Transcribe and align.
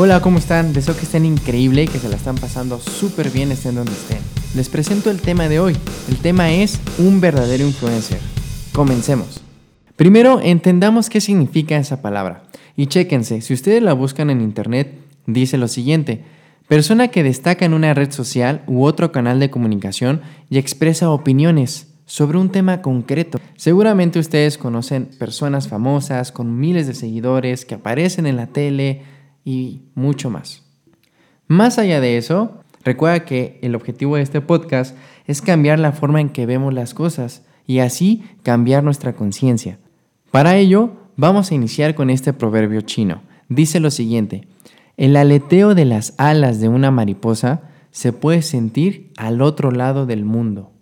Hola, 0.00 0.22
¿cómo 0.22 0.38
están? 0.38 0.72
Deseo 0.72 0.94
que 0.94 1.02
estén 1.02 1.24
increíble 1.24 1.82
y 1.82 1.88
que 1.88 1.98
se 1.98 2.08
la 2.08 2.14
están 2.14 2.36
pasando 2.36 2.78
súper 2.78 3.30
bien 3.30 3.50
estén 3.50 3.74
donde 3.74 3.90
estén. 3.90 4.20
Les 4.54 4.68
presento 4.68 5.10
el 5.10 5.20
tema 5.20 5.48
de 5.48 5.58
hoy. 5.58 5.76
El 6.08 6.18
tema 6.18 6.52
es 6.52 6.78
un 6.98 7.20
verdadero 7.20 7.66
influencer. 7.66 8.20
Comencemos. 8.72 9.42
Primero, 9.96 10.40
entendamos 10.40 11.10
qué 11.10 11.20
significa 11.20 11.76
esa 11.76 12.00
palabra. 12.00 12.44
Y 12.76 12.86
chéquense, 12.86 13.40
si 13.40 13.52
ustedes 13.52 13.82
la 13.82 13.92
buscan 13.92 14.30
en 14.30 14.40
internet, 14.40 14.94
dice 15.26 15.58
lo 15.58 15.66
siguiente. 15.66 16.22
Persona 16.68 17.08
que 17.08 17.24
destaca 17.24 17.64
en 17.64 17.74
una 17.74 17.92
red 17.92 18.12
social 18.12 18.62
u 18.68 18.84
otro 18.84 19.10
canal 19.10 19.40
de 19.40 19.50
comunicación 19.50 20.20
y 20.48 20.58
expresa 20.58 21.10
opiniones 21.10 21.88
sobre 22.06 22.38
un 22.38 22.50
tema 22.52 22.82
concreto. 22.82 23.40
Seguramente 23.56 24.20
ustedes 24.20 24.58
conocen 24.58 25.06
personas 25.18 25.66
famosas 25.66 26.30
con 26.30 26.60
miles 26.60 26.86
de 26.86 26.94
seguidores 26.94 27.64
que 27.64 27.74
aparecen 27.74 28.28
en 28.28 28.36
la 28.36 28.46
tele 28.46 29.17
y 29.48 29.80
mucho 29.94 30.28
más. 30.28 30.62
Más 31.46 31.78
allá 31.78 32.02
de 32.02 32.18
eso, 32.18 32.60
recuerda 32.84 33.24
que 33.24 33.58
el 33.62 33.74
objetivo 33.74 34.16
de 34.16 34.22
este 34.22 34.42
podcast 34.42 34.94
es 35.26 35.40
cambiar 35.40 35.78
la 35.78 35.92
forma 35.92 36.20
en 36.20 36.28
que 36.28 36.44
vemos 36.44 36.74
las 36.74 36.92
cosas 36.92 37.46
y 37.66 37.78
así 37.78 38.24
cambiar 38.42 38.84
nuestra 38.84 39.14
conciencia. 39.14 39.78
Para 40.30 40.56
ello, 40.56 40.90
vamos 41.16 41.50
a 41.50 41.54
iniciar 41.54 41.94
con 41.94 42.10
este 42.10 42.34
proverbio 42.34 42.82
chino. 42.82 43.22
Dice 43.48 43.80
lo 43.80 43.90
siguiente, 43.90 44.46
el 44.98 45.16
aleteo 45.16 45.74
de 45.74 45.86
las 45.86 46.12
alas 46.18 46.60
de 46.60 46.68
una 46.68 46.90
mariposa 46.90 47.62
se 47.90 48.12
puede 48.12 48.42
sentir 48.42 49.14
al 49.16 49.40
otro 49.40 49.70
lado 49.70 50.04
del 50.04 50.26
mundo. 50.26 50.72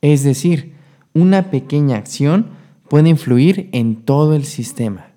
Es 0.00 0.24
decir, 0.24 0.74
una 1.14 1.52
pequeña 1.52 1.96
acción 1.96 2.48
puede 2.88 3.10
influir 3.10 3.68
en 3.70 3.94
todo 3.94 4.34
el 4.34 4.44
sistema. 4.44 5.12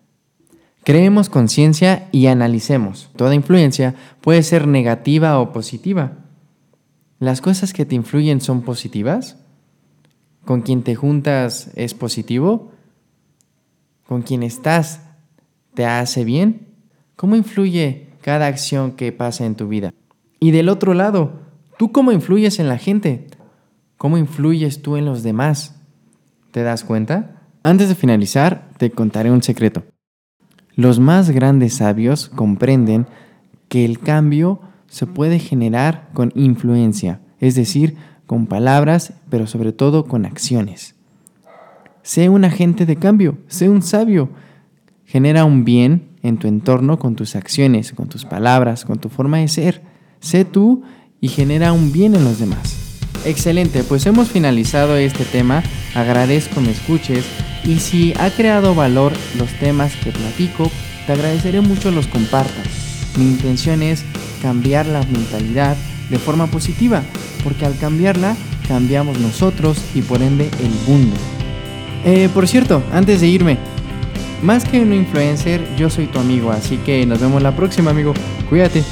Creemos 0.83 1.29
conciencia 1.29 2.07
y 2.11 2.25
analicemos. 2.25 3.11
Toda 3.15 3.35
influencia 3.35 3.93
puede 4.21 4.41
ser 4.41 4.67
negativa 4.67 5.39
o 5.39 5.51
positiva. 5.51 6.13
¿Las 7.19 7.39
cosas 7.39 7.71
que 7.71 7.85
te 7.85 7.93
influyen 7.93 8.41
son 8.41 8.63
positivas? 8.63 9.37
¿Con 10.43 10.61
quien 10.61 10.81
te 10.81 10.95
juntas 10.95 11.69
es 11.75 11.93
positivo? 11.93 12.71
¿Con 14.07 14.23
quien 14.23 14.41
estás 14.41 15.01
te 15.75 15.85
hace 15.85 16.25
bien? 16.25 16.67
¿Cómo 17.15 17.35
influye 17.35 18.07
cada 18.21 18.47
acción 18.47 18.93
que 18.93 19.11
pasa 19.11 19.45
en 19.45 19.55
tu 19.55 19.67
vida? 19.67 19.93
Y 20.39 20.49
del 20.49 20.67
otro 20.67 20.95
lado, 20.95 21.41
¿tú 21.77 21.91
cómo 21.91 22.11
influyes 22.11 22.57
en 22.57 22.67
la 22.67 22.79
gente? 22.79 23.27
¿Cómo 23.97 24.17
influyes 24.17 24.81
tú 24.81 24.97
en 24.97 25.05
los 25.05 25.21
demás? 25.21 25.79
¿Te 26.49 26.63
das 26.63 26.83
cuenta? 26.83 27.43
Antes 27.61 27.87
de 27.87 27.93
finalizar, 27.93 28.69
te 28.79 28.89
contaré 28.89 29.29
un 29.29 29.43
secreto. 29.43 29.83
Los 30.75 30.99
más 30.99 31.29
grandes 31.29 31.75
sabios 31.75 32.29
comprenden 32.29 33.07
que 33.67 33.85
el 33.85 33.99
cambio 33.99 34.61
se 34.87 35.07
puede 35.07 35.39
generar 35.39 36.09
con 36.13 36.31
influencia, 36.35 37.21
es 37.39 37.55
decir, 37.55 37.95
con 38.25 38.47
palabras, 38.47 39.13
pero 39.29 39.47
sobre 39.47 39.73
todo 39.73 40.05
con 40.05 40.25
acciones. 40.25 40.95
Sé 42.03 42.29
un 42.29 42.45
agente 42.45 42.85
de 42.85 42.95
cambio, 42.95 43.37
sé 43.47 43.69
un 43.69 43.81
sabio. 43.81 44.29
Genera 45.05 45.45
un 45.45 45.65
bien 45.65 46.09
en 46.23 46.37
tu 46.37 46.47
entorno 46.47 46.97
con 46.97 47.15
tus 47.15 47.35
acciones, 47.35 47.91
con 47.91 48.07
tus 48.07 48.25
palabras, 48.25 48.85
con 48.85 48.99
tu 48.99 49.09
forma 49.09 49.37
de 49.39 49.47
ser. 49.47 49.81
Sé 50.19 50.45
tú 50.45 50.83
y 51.19 51.27
genera 51.27 51.73
un 51.73 51.91
bien 51.91 52.15
en 52.15 52.23
los 52.23 52.39
demás. 52.39 52.99
Excelente, 53.25 53.83
pues 53.83 54.05
hemos 54.05 54.29
finalizado 54.29 54.95
este 54.95 55.25
tema. 55.25 55.63
Agradezco 55.93 56.61
me 56.61 56.71
escuches 56.71 57.25
y 57.63 57.79
si 57.79 58.13
ha 58.19 58.29
creado 58.29 58.75
valor 58.75 59.13
los 59.37 59.49
temas 59.59 59.95
que 59.95 60.11
platico, 60.11 60.71
te 61.05 61.13
agradeceré 61.13 61.61
mucho 61.61 61.91
los 61.91 62.07
compartas. 62.07 62.67
Mi 63.17 63.25
intención 63.25 63.83
es 63.83 64.03
cambiar 64.41 64.85
la 64.85 65.03
mentalidad 65.03 65.75
de 66.09 66.19
forma 66.19 66.47
positiva, 66.47 67.03
porque 67.43 67.65
al 67.65 67.77
cambiarla 67.77 68.35
cambiamos 68.67 69.19
nosotros 69.19 69.77
y 69.93 70.01
por 70.01 70.21
ende 70.21 70.49
el 70.59 70.71
mundo. 70.87 71.15
Eh, 72.05 72.29
por 72.33 72.47
cierto, 72.47 72.83
antes 72.91 73.21
de 73.21 73.27
irme, 73.27 73.57
más 74.41 74.65
que 74.65 74.79
un 74.79 74.93
influencer, 74.93 75.61
yo 75.77 75.89
soy 75.89 76.07
tu 76.07 76.19
amigo, 76.19 76.51
así 76.51 76.77
que 76.77 77.05
nos 77.05 77.19
vemos 77.19 77.41
la 77.41 77.55
próxima, 77.55 77.91
amigo. 77.91 78.13
Cuídate. 78.49 78.83